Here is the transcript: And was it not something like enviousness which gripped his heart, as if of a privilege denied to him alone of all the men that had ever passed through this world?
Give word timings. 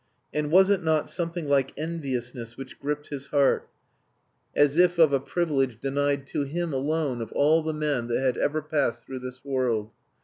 And 0.33 0.49
was 0.49 0.71
it 0.71 0.81
not 0.81 1.11
something 1.11 1.47
like 1.47 1.77
enviousness 1.77 2.57
which 2.57 2.79
gripped 2.79 3.09
his 3.09 3.27
heart, 3.27 3.69
as 4.55 4.75
if 4.75 4.97
of 4.97 5.13
a 5.13 5.19
privilege 5.19 5.79
denied 5.79 6.25
to 6.29 6.41
him 6.43 6.73
alone 6.73 7.21
of 7.21 7.31
all 7.33 7.61
the 7.61 7.71
men 7.71 8.07
that 8.07 8.19
had 8.19 8.35
ever 8.37 8.63
passed 8.63 9.05
through 9.05 9.19
this 9.19 9.45
world? 9.45 9.91